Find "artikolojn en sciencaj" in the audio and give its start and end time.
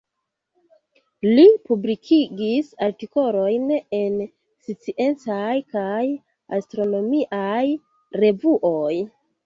2.87-5.55